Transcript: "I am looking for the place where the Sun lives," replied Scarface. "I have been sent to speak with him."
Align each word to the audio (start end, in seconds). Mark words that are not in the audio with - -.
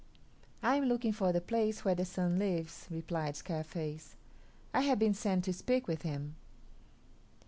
"I 0.63 0.77
am 0.77 0.85
looking 0.85 1.11
for 1.13 1.31
the 1.31 1.39
place 1.41 1.85
where 1.85 1.93
the 1.93 2.05
Sun 2.05 2.39
lives," 2.39 2.87
replied 2.89 3.35
Scarface. 3.35 4.15
"I 4.73 4.81
have 4.81 4.97
been 4.97 5.13
sent 5.13 5.43
to 5.43 5.53
speak 5.53 5.87
with 5.87 6.01
him." 6.01 6.37